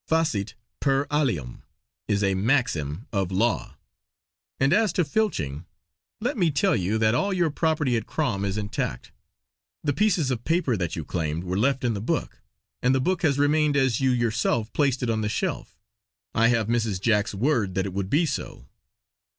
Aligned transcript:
'Facit 0.07 0.55
per 0.79 1.05
alium' 1.11 1.61
is 2.07 2.23
a 2.23 2.33
maxim 2.33 3.05
of 3.13 3.31
law. 3.31 3.77
And 4.59 4.73
as 4.73 4.91
to 4.93 5.05
filching, 5.05 5.67
let 6.19 6.39
me 6.39 6.49
tell 6.49 6.75
you 6.75 6.97
that 6.97 7.13
all 7.13 7.31
your 7.31 7.51
property 7.51 7.95
at 7.95 8.07
Crom 8.07 8.43
is 8.43 8.57
intact. 8.57 9.11
The 9.83 9.93
pieces 9.93 10.31
of 10.31 10.43
paper 10.43 10.75
that 10.75 10.95
you 10.95 11.05
claimed 11.05 11.43
were 11.43 11.55
left 11.55 11.83
in 11.83 11.93
the 11.93 12.01
book; 12.01 12.41
and 12.81 12.95
the 12.95 12.99
book 12.99 13.21
has 13.21 13.37
remained 13.37 13.77
as 13.77 14.01
you 14.01 14.09
yourself 14.09 14.73
placed 14.73 15.03
it 15.03 15.09
on 15.11 15.21
the 15.21 15.29
shelf. 15.29 15.77
I 16.33 16.47
have 16.47 16.65
Mrs. 16.67 16.99
Jack's 16.99 17.35
word 17.35 17.75
that 17.75 17.85
it 17.85 17.93
would 17.93 18.09
be 18.09 18.25
so." 18.25 18.65